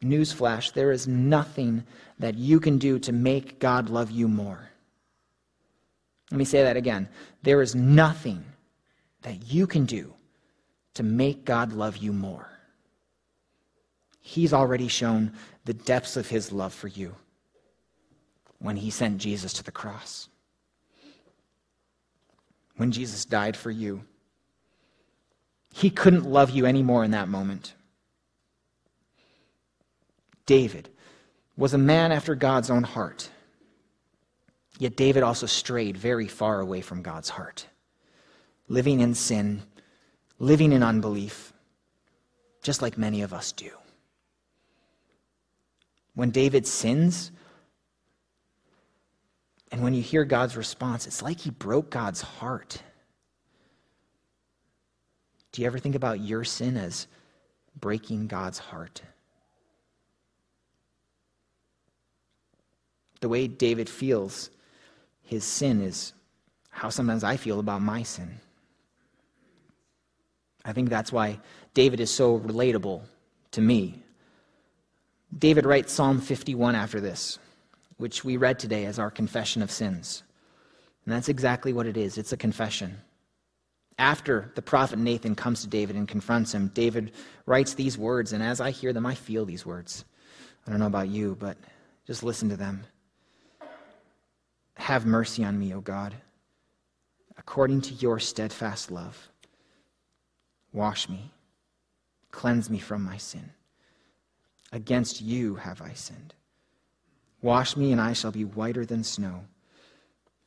Newsflash 0.00 0.74
there 0.74 0.92
is 0.92 1.08
nothing 1.08 1.82
that 2.20 2.36
you 2.36 2.60
can 2.60 2.78
do 2.78 3.00
to 3.00 3.12
make 3.12 3.58
God 3.58 3.90
love 3.90 4.12
you 4.12 4.28
more. 4.28 4.69
Let 6.30 6.38
me 6.38 6.44
say 6.44 6.62
that 6.62 6.76
again. 6.76 7.08
There 7.42 7.62
is 7.62 7.74
nothing 7.74 8.44
that 9.22 9.52
you 9.52 9.66
can 9.66 9.84
do 9.84 10.14
to 10.94 11.02
make 11.02 11.44
God 11.44 11.72
love 11.72 11.96
you 11.96 12.12
more. 12.12 12.48
He's 14.20 14.52
already 14.52 14.88
shown 14.88 15.32
the 15.64 15.74
depths 15.74 16.16
of 16.16 16.28
His 16.28 16.52
love 16.52 16.72
for 16.72 16.88
you 16.88 17.16
when 18.58 18.76
He 18.76 18.90
sent 18.90 19.18
Jesus 19.18 19.52
to 19.54 19.64
the 19.64 19.72
cross 19.72 20.28
when 22.80 22.92
Jesus 22.92 23.26
died 23.26 23.58
for 23.58 23.70
you. 23.70 24.04
He 25.70 25.90
couldn't 25.90 26.24
love 26.24 26.48
you 26.48 26.64
anymore 26.64 27.04
in 27.04 27.10
that 27.10 27.28
moment. 27.28 27.74
David 30.46 30.88
was 31.58 31.74
a 31.74 31.78
man 31.78 32.10
after 32.10 32.34
God's 32.34 32.70
own 32.70 32.82
heart. 32.82 33.28
Yet 34.80 34.96
David 34.96 35.22
also 35.22 35.44
strayed 35.44 35.98
very 35.98 36.26
far 36.26 36.58
away 36.58 36.80
from 36.80 37.02
God's 37.02 37.28
heart, 37.28 37.66
living 38.66 39.00
in 39.00 39.14
sin, 39.14 39.60
living 40.38 40.72
in 40.72 40.82
unbelief, 40.82 41.52
just 42.62 42.80
like 42.80 42.96
many 42.96 43.20
of 43.20 43.34
us 43.34 43.52
do. 43.52 43.70
When 46.14 46.30
David 46.30 46.66
sins, 46.66 47.30
and 49.70 49.82
when 49.82 49.92
you 49.92 50.00
hear 50.00 50.24
God's 50.24 50.56
response, 50.56 51.06
it's 51.06 51.20
like 51.20 51.40
he 51.40 51.50
broke 51.50 51.90
God's 51.90 52.22
heart. 52.22 52.82
Do 55.52 55.60
you 55.60 55.66
ever 55.66 55.78
think 55.78 55.94
about 55.94 56.20
your 56.20 56.42
sin 56.42 56.78
as 56.78 57.06
breaking 57.78 58.28
God's 58.28 58.58
heart? 58.58 59.02
The 63.20 63.28
way 63.28 63.46
David 63.46 63.90
feels 63.90 64.48
his 65.30 65.44
sin 65.44 65.80
is 65.80 66.12
how 66.70 66.88
sometimes 66.88 67.22
I 67.22 67.36
feel 67.36 67.60
about 67.60 67.82
my 67.82 68.02
sin. 68.02 68.40
I 70.64 70.72
think 70.72 70.88
that's 70.90 71.12
why 71.12 71.38
David 71.72 72.00
is 72.00 72.10
so 72.10 72.40
relatable 72.40 73.02
to 73.52 73.60
me. 73.60 74.02
David 75.38 75.66
writes 75.66 75.92
Psalm 75.92 76.20
51 76.20 76.74
after 76.74 77.00
this 77.00 77.38
which 77.98 78.24
we 78.24 78.38
read 78.38 78.58
today 78.58 78.86
as 78.86 78.98
our 78.98 79.10
confession 79.10 79.62
of 79.62 79.70
sins. 79.70 80.24
And 81.04 81.14
that's 81.14 81.28
exactly 81.28 81.72
what 81.72 81.86
it 81.86 81.96
is 81.96 82.18
it's 82.18 82.32
a 82.32 82.36
confession. 82.36 82.96
After 84.00 84.50
the 84.56 84.62
prophet 84.62 84.98
Nathan 84.98 85.36
comes 85.36 85.60
to 85.60 85.68
David 85.68 85.94
and 85.94 86.08
confronts 86.08 86.52
him, 86.52 86.72
David 86.74 87.12
writes 87.46 87.74
these 87.74 87.96
words, 87.96 88.32
and 88.32 88.42
as 88.42 88.60
I 88.60 88.72
hear 88.72 88.92
them, 88.92 89.06
I 89.06 89.14
feel 89.14 89.44
these 89.44 89.64
words. 89.64 90.04
I 90.66 90.70
don't 90.70 90.80
know 90.80 90.86
about 90.86 91.08
you, 91.08 91.36
but 91.38 91.56
just 92.04 92.24
listen 92.24 92.48
to 92.48 92.56
them. 92.56 92.82
Have 94.80 95.04
mercy 95.04 95.44
on 95.44 95.58
me, 95.58 95.74
O 95.74 95.80
God, 95.82 96.14
according 97.36 97.82
to 97.82 97.94
your 97.94 98.18
steadfast 98.18 98.90
love. 98.90 99.28
Wash 100.72 101.06
me, 101.06 101.30
cleanse 102.30 102.70
me 102.70 102.78
from 102.78 103.04
my 103.04 103.18
sin. 103.18 103.50
Against 104.72 105.20
you 105.20 105.56
have 105.56 105.82
I 105.82 105.92
sinned. 105.92 106.32
Wash 107.42 107.76
me, 107.76 107.92
and 107.92 108.00
I 108.00 108.14
shall 108.14 108.32
be 108.32 108.46
whiter 108.46 108.86
than 108.86 109.04
snow. 109.04 109.44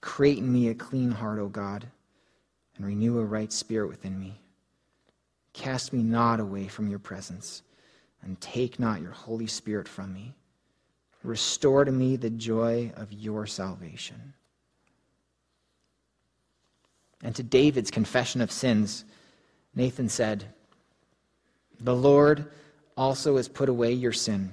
Create 0.02 0.40
in 0.40 0.52
me 0.52 0.68
a 0.68 0.74
clean 0.74 1.12
heart, 1.12 1.38
O 1.38 1.48
God, 1.48 1.86
and 2.76 2.88
renew 2.88 3.20
a 3.20 3.24
right 3.24 3.54
spirit 3.54 3.88
within 3.88 4.20
me. 4.20 4.42
Cast 5.54 5.94
me 5.94 6.02
not 6.02 6.40
away 6.40 6.68
from 6.68 6.90
your 6.90 7.00
presence, 7.00 7.62
and 8.24 8.42
take 8.42 8.80
not 8.80 9.00
your 9.00 9.12
Holy 9.12 9.48
Spirit 9.48 9.88
from 9.88 10.12
me. 10.12 10.34
Restore 11.24 11.86
to 11.86 11.92
me 11.92 12.16
the 12.18 12.30
joy 12.30 12.92
of 12.96 13.12
your 13.14 13.46
salvation. 13.48 14.34
And 17.24 17.34
to 17.36 17.44
David's 17.44 17.92
confession 17.92 18.42
of 18.42 18.52
sins, 18.52 19.06
Nathan 19.74 20.10
said, 20.10 20.46
The 21.80 21.96
Lord 21.96 22.52
also 22.98 23.38
has 23.38 23.48
put 23.48 23.70
away 23.70 23.94
your 23.94 24.12
sin. 24.12 24.52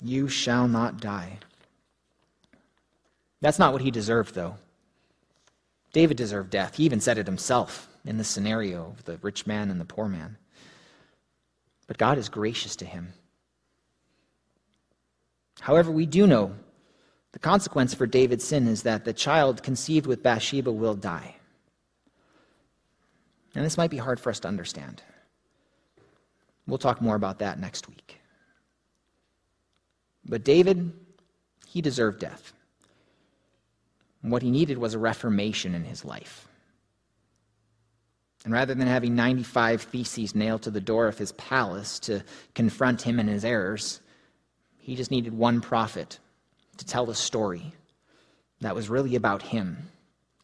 You 0.00 0.28
shall 0.28 0.68
not 0.68 1.00
die. 1.00 1.38
That's 3.40 3.58
not 3.58 3.72
what 3.72 3.82
he 3.82 3.90
deserved, 3.90 4.34
though. 4.34 4.56
David 5.92 6.16
deserved 6.16 6.50
death. 6.50 6.76
He 6.76 6.84
even 6.84 7.00
said 7.00 7.18
it 7.18 7.26
himself 7.26 7.88
in 8.04 8.16
the 8.16 8.24
scenario 8.24 8.86
of 8.86 9.04
the 9.04 9.18
rich 9.18 9.46
man 9.46 9.70
and 9.70 9.80
the 9.80 9.84
poor 9.84 10.08
man. 10.08 10.36
But 11.86 11.98
God 11.98 12.16
is 12.18 12.28
gracious 12.28 12.76
to 12.76 12.84
him. 12.84 13.12
However, 15.60 15.90
we 15.90 16.06
do 16.06 16.26
know 16.26 16.54
the 17.32 17.38
consequence 17.38 17.94
for 17.94 18.06
David's 18.06 18.44
sin 18.44 18.66
is 18.66 18.82
that 18.82 19.04
the 19.04 19.12
child 19.12 19.62
conceived 19.62 20.06
with 20.06 20.22
Bathsheba 20.22 20.72
will 20.72 20.94
die. 20.94 21.36
And 23.54 23.64
this 23.64 23.76
might 23.76 23.90
be 23.90 23.98
hard 23.98 24.18
for 24.18 24.30
us 24.30 24.40
to 24.40 24.48
understand. 24.48 25.02
We'll 26.66 26.78
talk 26.78 27.00
more 27.00 27.16
about 27.16 27.40
that 27.40 27.58
next 27.58 27.88
week. 27.88 28.20
But 30.24 30.44
David, 30.44 30.92
he 31.66 31.80
deserved 31.80 32.20
death. 32.20 32.52
What 34.22 34.42
he 34.42 34.50
needed 34.50 34.78
was 34.78 34.94
a 34.94 34.98
reformation 34.98 35.74
in 35.74 35.84
his 35.84 36.04
life. 36.04 36.46
And 38.44 38.52
rather 38.52 38.74
than 38.74 38.86
having 38.86 39.14
95 39.14 39.82
theses 39.82 40.34
nailed 40.34 40.62
to 40.62 40.70
the 40.70 40.80
door 40.80 41.08
of 41.08 41.18
his 41.18 41.32
palace 41.32 41.98
to 42.00 42.22
confront 42.54 43.02
him 43.02 43.18
and 43.18 43.28
his 43.28 43.44
errors, 43.44 44.00
he 44.90 44.96
just 44.96 45.12
needed 45.12 45.32
one 45.32 45.60
prophet 45.60 46.18
to 46.76 46.84
tell 46.84 47.08
a 47.10 47.14
story 47.14 47.62
that 48.60 48.74
was 48.74 48.88
really 48.88 49.14
about 49.14 49.40
him 49.40 49.88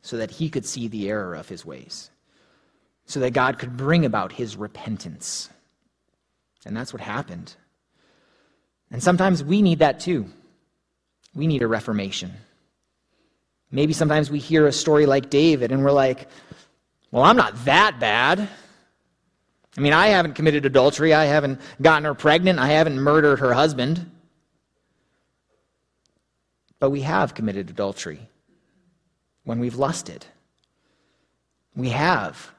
so 0.02 0.18
that 0.18 0.30
he 0.30 0.48
could 0.48 0.64
see 0.64 0.86
the 0.86 1.10
error 1.10 1.34
of 1.34 1.48
his 1.48 1.66
ways, 1.66 2.12
so 3.06 3.18
that 3.18 3.32
God 3.32 3.58
could 3.58 3.76
bring 3.76 4.04
about 4.04 4.30
his 4.30 4.56
repentance. 4.56 5.50
And 6.64 6.76
that's 6.76 6.92
what 6.92 7.02
happened. 7.02 7.56
And 8.92 9.02
sometimes 9.02 9.42
we 9.42 9.62
need 9.62 9.80
that 9.80 9.98
too. 9.98 10.26
We 11.34 11.48
need 11.48 11.62
a 11.62 11.66
reformation. 11.66 12.30
Maybe 13.72 13.92
sometimes 13.92 14.30
we 14.30 14.38
hear 14.38 14.68
a 14.68 14.72
story 14.72 15.06
like 15.06 15.28
David 15.28 15.72
and 15.72 15.82
we're 15.82 15.90
like, 15.90 16.28
well, 17.10 17.24
I'm 17.24 17.36
not 17.36 17.64
that 17.64 17.98
bad. 17.98 18.48
I 19.76 19.80
mean, 19.80 19.92
I 19.92 20.06
haven't 20.06 20.34
committed 20.34 20.66
adultery. 20.66 21.12
I 21.14 21.24
haven't 21.24 21.60
gotten 21.82 22.04
her 22.04 22.14
pregnant. 22.14 22.60
I 22.60 22.68
haven't 22.68 23.00
murdered 23.00 23.40
her 23.40 23.52
husband. 23.52 24.12
But 26.78 26.90
we 26.90 27.02
have 27.02 27.34
committed 27.34 27.70
adultery 27.70 28.28
when 29.44 29.60
we've 29.60 29.76
lusted. 29.76 30.26
We 31.74 31.90
have 31.90 32.52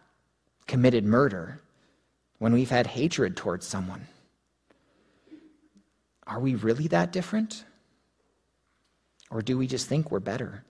committed 0.66 1.06
murder 1.06 1.60
when 2.40 2.54
we've 2.54 2.70
had 2.70 2.88
hatred 2.88 3.36
towards 3.36 3.66
someone. 3.66 4.08
Are 6.26 6.40
we 6.40 6.56
really 6.56 6.88
that 6.88 7.12
different? 7.12 7.64
Or 9.30 9.42
do 9.42 9.58
we 9.58 9.68
just 9.68 9.88
think 9.88 10.12
we're 10.12 10.20
better? 10.20 10.64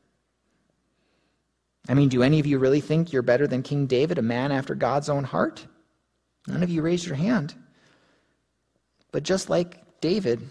I 1.89 1.93
mean, 1.93 2.09
do 2.09 2.21
any 2.23 2.39
of 2.39 2.45
you 2.45 2.57
really 2.57 2.81
think 2.81 3.13
you're 3.13 3.21
better 3.21 3.47
than 3.47 3.63
King 3.63 3.87
David, 3.87 4.17
a 4.17 4.23
man 4.23 4.51
after 4.51 4.75
God's 4.75 5.09
own 5.09 5.23
heart? 5.23 5.65
None 6.47 6.63
of 6.63 6.69
you 6.69 6.81
raised 6.81 7.05
your 7.05 7.15
hand. 7.15 7.55
But 9.11 9.23
just 9.23 9.49
like 9.49 9.99
David, 10.01 10.41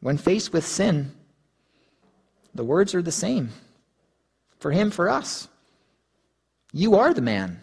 when 0.00 0.16
faced 0.16 0.52
with 0.52 0.66
sin, 0.66 1.12
the 2.54 2.64
words 2.64 2.94
are 2.94 3.02
the 3.02 3.12
same 3.12 3.50
for 4.58 4.70
him, 4.70 4.90
for 4.90 5.10
us. 5.10 5.48
You 6.72 6.96
are 6.96 7.12
the 7.12 7.20
man. 7.20 7.60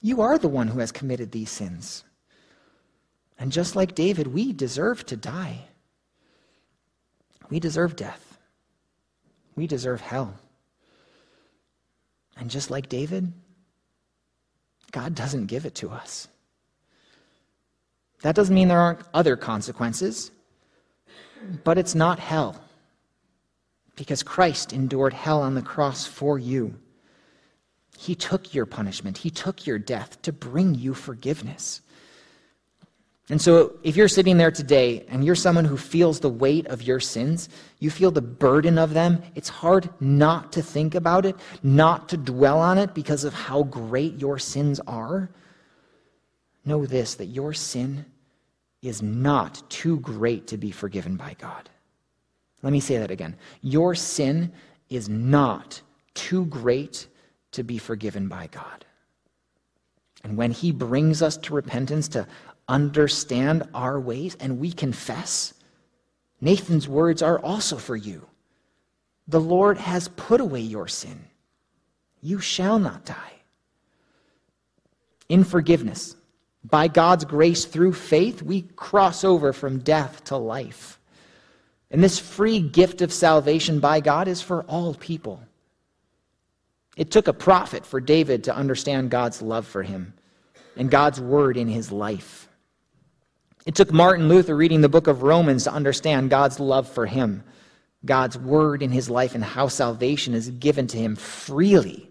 You 0.00 0.22
are 0.22 0.38
the 0.38 0.48
one 0.48 0.68
who 0.68 0.80
has 0.80 0.90
committed 0.90 1.32
these 1.32 1.50
sins. 1.50 2.04
And 3.38 3.52
just 3.52 3.76
like 3.76 3.94
David, 3.94 4.28
we 4.28 4.52
deserve 4.52 5.04
to 5.06 5.16
die. 5.16 5.64
We 7.50 7.60
deserve 7.60 7.96
death. 7.96 8.38
We 9.56 9.66
deserve 9.66 10.00
hell. 10.00 10.34
And 12.38 12.48
just 12.48 12.70
like 12.70 12.88
David, 12.88 13.32
God 14.92 15.14
doesn't 15.14 15.46
give 15.46 15.66
it 15.66 15.74
to 15.76 15.90
us. 15.90 16.28
That 18.22 18.34
doesn't 18.34 18.54
mean 18.54 18.68
there 18.68 18.80
aren't 18.80 19.02
other 19.12 19.36
consequences, 19.36 20.30
but 21.64 21.76
it's 21.76 21.94
not 21.94 22.18
hell. 22.18 22.62
Because 24.00 24.22
Christ 24.22 24.72
endured 24.72 25.12
hell 25.12 25.42
on 25.42 25.52
the 25.52 25.60
cross 25.60 26.06
for 26.06 26.38
you. 26.38 26.74
He 27.98 28.14
took 28.14 28.54
your 28.54 28.64
punishment, 28.64 29.18
He 29.18 29.28
took 29.28 29.66
your 29.66 29.78
death 29.78 30.22
to 30.22 30.32
bring 30.32 30.74
you 30.74 30.94
forgiveness. 30.94 31.82
And 33.28 33.42
so, 33.42 33.78
if 33.82 33.96
you're 33.98 34.08
sitting 34.08 34.38
there 34.38 34.50
today 34.50 35.04
and 35.10 35.22
you're 35.22 35.34
someone 35.34 35.66
who 35.66 35.76
feels 35.76 36.18
the 36.18 36.30
weight 36.30 36.66
of 36.68 36.80
your 36.80 36.98
sins, 36.98 37.50
you 37.78 37.90
feel 37.90 38.10
the 38.10 38.22
burden 38.22 38.78
of 38.78 38.94
them, 38.94 39.22
it's 39.34 39.50
hard 39.50 39.90
not 40.00 40.50
to 40.52 40.62
think 40.62 40.94
about 40.94 41.26
it, 41.26 41.36
not 41.62 42.08
to 42.08 42.16
dwell 42.16 42.58
on 42.58 42.78
it 42.78 42.94
because 42.94 43.24
of 43.24 43.34
how 43.34 43.64
great 43.64 44.18
your 44.18 44.38
sins 44.38 44.80
are. 44.86 45.28
Know 46.64 46.86
this 46.86 47.16
that 47.16 47.26
your 47.26 47.52
sin 47.52 48.06
is 48.80 49.02
not 49.02 49.62
too 49.68 50.00
great 50.00 50.46
to 50.46 50.56
be 50.56 50.70
forgiven 50.70 51.16
by 51.16 51.36
God. 51.38 51.68
Let 52.62 52.72
me 52.72 52.80
say 52.80 52.98
that 52.98 53.10
again. 53.10 53.36
Your 53.62 53.94
sin 53.94 54.52
is 54.88 55.08
not 55.08 55.80
too 56.14 56.44
great 56.46 57.06
to 57.52 57.62
be 57.62 57.78
forgiven 57.78 58.28
by 58.28 58.48
God. 58.48 58.84
And 60.22 60.36
when 60.36 60.50
He 60.50 60.72
brings 60.72 61.22
us 61.22 61.36
to 61.38 61.54
repentance, 61.54 62.08
to 62.08 62.26
understand 62.68 63.64
our 63.74 63.98
ways 63.98 64.36
and 64.38 64.58
we 64.58 64.72
confess, 64.72 65.54
Nathan's 66.40 66.88
words 66.88 67.22
are 67.22 67.38
also 67.38 67.76
for 67.76 67.96
you. 67.96 68.26
The 69.28 69.40
Lord 69.40 69.78
has 69.78 70.08
put 70.08 70.40
away 70.40 70.60
your 70.60 70.88
sin. 70.88 71.24
You 72.22 72.40
shall 72.40 72.78
not 72.78 73.04
die. 73.04 73.32
In 75.28 75.44
forgiveness, 75.44 76.16
by 76.64 76.88
God's 76.88 77.24
grace 77.24 77.64
through 77.64 77.94
faith, 77.94 78.42
we 78.42 78.62
cross 78.76 79.24
over 79.24 79.52
from 79.52 79.78
death 79.78 80.24
to 80.24 80.36
life. 80.36 80.99
And 81.90 82.02
this 82.02 82.18
free 82.18 82.60
gift 82.60 83.02
of 83.02 83.12
salvation 83.12 83.80
by 83.80 84.00
God 84.00 84.28
is 84.28 84.40
for 84.40 84.62
all 84.64 84.94
people. 84.94 85.42
It 86.96 87.10
took 87.10 87.28
a 87.28 87.32
prophet 87.32 87.84
for 87.84 88.00
David 88.00 88.44
to 88.44 88.54
understand 88.54 89.10
God's 89.10 89.42
love 89.42 89.66
for 89.66 89.82
him 89.82 90.14
and 90.76 90.90
God's 90.90 91.20
word 91.20 91.56
in 91.56 91.68
his 91.68 91.90
life. 91.90 92.48
It 93.66 93.74
took 93.74 93.92
Martin 93.92 94.28
Luther 94.28 94.56
reading 94.56 94.80
the 94.80 94.88
book 94.88 95.06
of 95.06 95.22
Romans 95.22 95.64
to 95.64 95.72
understand 95.72 96.30
God's 96.30 96.60
love 96.60 96.88
for 96.88 97.06
him, 97.06 97.42
God's 98.04 98.38
word 98.38 98.82
in 98.82 98.90
his 98.90 99.10
life, 99.10 99.34
and 99.34 99.44
how 99.44 99.68
salvation 99.68 100.34
is 100.34 100.50
given 100.50 100.86
to 100.88 100.96
him 100.96 101.16
freely, 101.16 102.08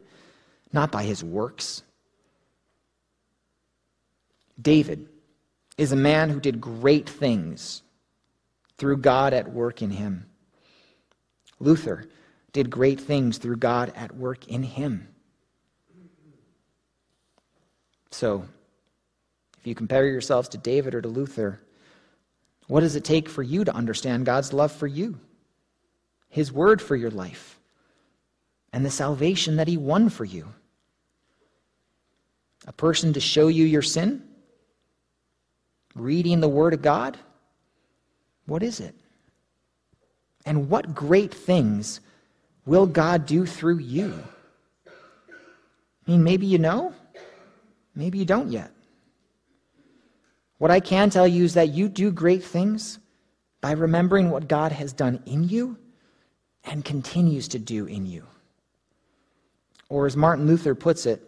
not 0.71 0.91
by 0.91 1.03
his 1.03 1.24
works. 1.24 1.83
David 4.62 5.07
is 5.77 5.91
a 5.91 5.98
man 5.98 6.29
who 6.29 6.39
did 6.39 6.59
great 6.59 7.09
things 7.09 7.81
through 8.79 8.98
God 8.98 9.33
at 9.33 9.51
work 9.51 9.81
in 9.81 9.91
him. 9.91 10.25
Luther 11.59 12.05
did 12.53 12.69
great 12.69 13.00
things 13.00 13.38
through 13.38 13.57
God 13.57 13.93
at 13.95 14.15
work 14.15 14.48
in 14.48 14.63
him. 14.63 15.07
So, 18.12 18.45
if 19.59 19.67
you 19.67 19.75
compare 19.75 20.07
yourselves 20.07 20.50
to 20.50 20.57
David 20.57 20.95
or 20.95 21.01
to 21.01 21.07
Luther, 21.07 21.62
what 22.67 22.81
does 22.81 22.95
it 22.95 23.03
take 23.03 23.27
for 23.27 23.43
you 23.43 23.63
to 23.63 23.74
understand 23.74 24.25
God's 24.25 24.53
love 24.53 24.71
for 24.71 24.88
you, 24.88 25.19
His 26.29 26.51
word 26.51 26.81
for 26.81 26.95
your 26.95 27.12
life, 27.12 27.59
and 28.71 28.86
the 28.86 28.91
salvation 28.91 29.57
that 29.57 29.67
He 29.67 29.77
won 29.77 30.09
for 30.09 30.25
you? 30.25 30.53
A 32.67 32.74
person 32.74 33.13
to 33.13 33.19
show 33.19 33.48
you 33.48 33.65
your 33.65 33.81
sin? 33.81 34.24
Reading 35.95 36.39
the 36.39 36.50
Word 36.50 36.74
of 36.74 36.81
God? 36.81 37.17
What 38.50 38.64
is 38.64 38.79
it? 38.79 38.96
And 40.44 40.70
what 40.70 40.96
great 40.96 41.33
things 41.33 42.01
will 42.66 42.88
God 42.88 43.27
do 43.27 43.46
through 43.46 43.77
you? 43.77 44.24
I 44.88 46.12
mean, 46.12 46.24
maybe 46.24 46.48
you 46.48 46.57
know, 46.57 46.94
maybe 47.94 48.18
you 48.18 48.25
don't 48.25 48.51
yet. 48.51 48.72
What 50.57 50.72
I 50.72 50.79
can 50.79 51.12
tell 51.12 51.27
you 51.27 51.44
is 51.44 51.53
that 51.53 51.70
you 51.70 51.88
do 51.88 52.12
great 52.12 52.44
things 52.44 52.98
by 53.62 53.72
remembering 53.72 54.31
what 54.31 54.48
God 54.48 54.72
has 54.72 54.94
done 54.94 55.22
in 55.27 55.48
you 55.48 55.77
and 56.64 56.83
continues 56.83 57.48
to 57.50 57.59
do 57.59 57.85
in 57.85 58.07
you. 58.07 58.25
Or 59.90 60.07
as 60.07 60.18
Martin 60.18 60.48
Luther 60.48 60.74
puts 60.74 61.05
it, 61.05 61.22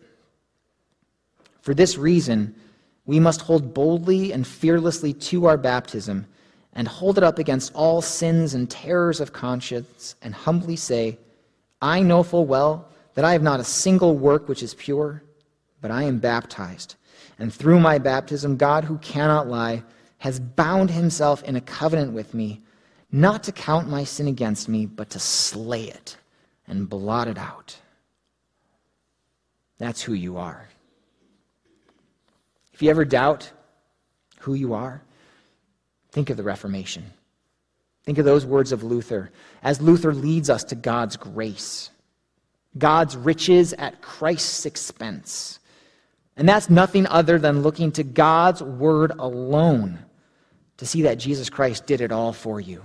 for 1.62 1.76
this 1.76 1.98
reason, 1.98 2.56
we 3.06 3.20
must 3.20 3.42
hold 3.42 3.76
boldly 3.76 4.34
and 4.34 4.46
fearlessly 4.46 5.14
to 5.14 5.46
our 5.46 5.58
baptism 5.58 6.26
and 6.74 6.88
hold 6.88 7.18
it 7.18 7.24
up 7.24 7.40
against 7.40 7.74
all 7.74 8.02
sins 8.02 8.54
and 8.54 8.70
terrors 8.70 9.20
of 9.20 9.34
conscience 9.34 10.16
and 10.22 10.34
humbly 10.34 10.76
say, 10.76 11.18
I 11.82 12.02
know 12.02 12.24
full 12.24 12.46
well 12.46 12.88
that 13.16 13.26
I 13.26 13.34
have 13.34 13.44
not 13.44 13.60
a 13.60 13.64
single 13.66 14.18
work 14.18 14.48
which 14.48 14.64
is 14.64 14.74
pure, 14.74 15.24
but 15.82 15.92
I 15.92 16.04
am 16.04 16.20
baptized 16.20 16.96
and 17.42 17.52
through 17.52 17.80
my 17.80 17.98
baptism, 17.98 18.56
God, 18.56 18.84
who 18.84 19.00
cannot 19.00 19.48
lie, 19.48 19.84
has 20.20 20.40
bound 20.40 20.92
himself 20.92 21.44
in 21.44 21.56
a 21.56 21.62
covenant 21.62 22.14
with 22.14 22.36
me, 22.36 22.62
not 23.12 23.42
to 23.46 23.52
count 23.52 23.90
my 23.90 24.04
sin 24.04 24.28
against 24.28 24.70
me, 24.70 24.86
but 24.86 25.10
to 25.10 25.20
slay 25.20 25.86
it 25.86 26.18
and 26.68 26.88
blot 26.88 27.28
it 27.28 27.40
out. 27.40 27.76
That's 29.80 30.04
who 30.04 30.14
you 30.14 30.38
are. 30.38 30.70
If 32.74 32.84
you 32.84 32.92
ever 32.92 33.06
doubt 33.06 33.52
who 34.42 34.54
you 34.54 34.76
are, 34.76 35.02
think 36.12 36.30
of 36.30 36.38
the 36.38 36.43
Reformation. 36.43 37.06
Think 38.04 38.17
of 38.17 38.26
those 38.26 38.45
words 38.45 38.71
of 38.71 38.84
Luther 38.84 39.32
as 39.63 39.82
Luther 39.82 40.13
leads 40.13 40.50
us 40.50 40.63
to 40.65 40.76
God's 40.76 41.17
grace, 41.17 41.91
God's 42.78 43.15
riches 43.15 43.74
at 43.74 44.02
Christ's 44.02 44.65
expense. 44.65 45.60
And 46.38 46.47
that's 46.47 46.69
nothing 46.69 47.06
other 47.08 47.38
than 47.38 47.62
looking 47.62 47.91
to 47.93 48.04
God's 48.04 48.63
word 48.63 49.12
alone 49.19 50.00
to 50.78 50.86
see 50.86 51.04
that 51.04 51.19
Jesus 51.19 51.50
Christ 51.50 51.86
did 51.86 52.02
it 52.02 52.12
all 52.12 52.34
for 52.34 52.60
you. 52.60 52.82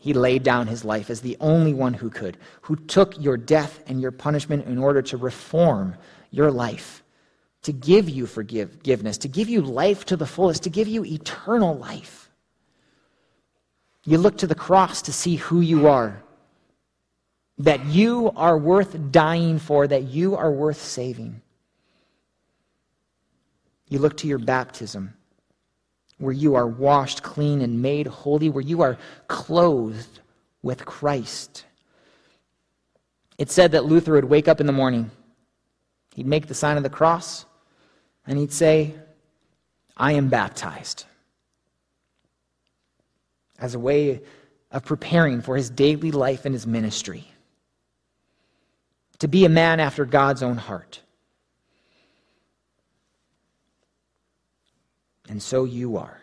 He 0.00 0.12
laid 0.12 0.42
down 0.42 0.66
his 0.66 0.84
life 0.84 1.10
as 1.10 1.20
the 1.20 1.36
only 1.40 1.74
one 1.74 1.94
who 1.94 2.10
could, 2.10 2.38
who 2.62 2.76
took 2.76 3.20
your 3.20 3.36
death 3.36 3.80
and 3.86 4.00
your 4.00 4.10
punishment 4.10 4.66
in 4.66 4.78
order 4.78 5.02
to 5.02 5.16
reform 5.16 5.96
your 6.30 6.50
life, 6.50 7.02
to 7.62 7.72
give 7.72 8.08
you 8.08 8.26
forgiveness, 8.26 9.18
to 9.18 9.28
give 9.28 9.48
you 9.48 9.60
life 9.60 10.04
to 10.06 10.16
the 10.16 10.26
fullest, 10.26 10.62
to 10.62 10.70
give 10.70 10.88
you 10.88 11.04
eternal 11.04 11.76
life. 11.76 12.30
You 14.04 14.18
look 14.18 14.38
to 14.38 14.46
the 14.46 14.54
cross 14.54 15.02
to 15.02 15.12
see 15.12 15.36
who 15.36 15.60
you 15.60 15.88
are, 15.88 16.22
that 17.58 17.84
you 17.86 18.30
are 18.36 18.56
worth 18.56 19.10
dying 19.10 19.58
for, 19.58 19.86
that 19.86 20.04
you 20.04 20.36
are 20.36 20.50
worth 20.50 20.80
saving. 20.80 21.42
You 23.88 23.98
look 23.98 24.16
to 24.18 24.28
your 24.28 24.38
baptism, 24.38 25.14
where 26.18 26.32
you 26.32 26.54
are 26.54 26.66
washed 26.66 27.22
clean 27.22 27.60
and 27.60 27.82
made 27.82 28.06
holy, 28.06 28.48
where 28.48 28.62
you 28.62 28.82
are 28.82 28.96
clothed 29.26 30.20
with 30.62 30.84
Christ. 30.84 31.64
It 33.36 33.50
said 33.50 33.72
that 33.72 33.84
Luther 33.84 34.12
would 34.12 34.24
wake 34.24 34.48
up 34.48 34.60
in 34.60 34.66
the 34.66 34.72
morning, 34.72 35.10
he'd 36.14 36.26
make 36.26 36.46
the 36.46 36.54
sign 36.54 36.76
of 36.76 36.82
the 36.82 36.90
cross, 36.90 37.44
and 38.28 38.38
he'd 38.38 38.52
say, 38.52 38.94
I 39.96 40.12
am 40.12 40.28
baptized. 40.28 41.04
As 43.58 43.74
a 43.74 43.80
way 43.80 44.20
of 44.70 44.84
preparing 44.84 45.42
for 45.42 45.56
his 45.56 45.68
daily 45.68 46.12
life 46.12 46.44
and 46.44 46.54
his 46.54 46.68
ministry. 46.68 47.26
To 49.18 49.26
be 49.26 49.44
a 49.44 49.48
man 49.48 49.80
after 49.80 50.04
God's 50.04 50.44
own 50.44 50.58
heart. 50.58 51.00
and 55.28 55.42
so 55.42 55.64
you 55.64 55.96
are. 55.98 56.20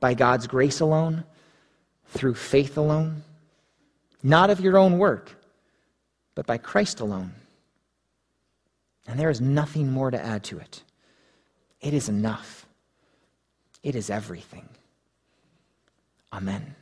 By 0.00 0.14
God's 0.14 0.46
grace 0.46 0.80
alone, 0.80 1.24
through 2.08 2.34
faith 2.34 2.76
alone, 2.76 3.22
not 4.22 4.50
of 4.50 4.60
your 4.60 4.78
own 4.78 4.98
work, 4.98 5.34
but 6.34 6.46
by 6.46 6.58
Christ 6.58 7.00
alone. 7.00 7.32
And 9.08 9.18
there 9.18 9.30
is 9.30 9.40
nothing 9.40 9.90
more 9.90 10.10
to 10.10 10.20
add 10.20 10.42
to 10.44 10.58
it. 10.58 10.82
It 11.80 11.94
is 11.94 12.08
enough. 12.08 12.66
It 13.82 13.94
is 13.94 14.10
everything. 14.10 14.68
Amen. 16.32 16.74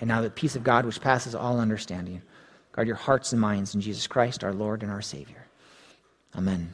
And 0.00 0.08
now 0.08 0.22
the 0.22 0.30
peace 0.30 0.56
of 0.56 0.64
God, 0.64 0.86
which 0.86 1.00
passes 1.00 1.34
all 1.34 1.60
understanding, 1.60 2.22
guard 2.72 2.86
your 2.86 2.96
hearts 2.96 3.32
and 3.32 3.40
minds 3.40 3.74
in 3.74 3.80
Jesus 3.80 4.06
Christ, 4.06 4.42
our 4.42 4.52
Lord 4.52 4.82
and 4.82 4.90
our 4.90 5.02
Savior. 5.02 5.46
Amen. 6.34 6.72